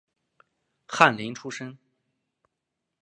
[0.87, 1.77] 翰林出身。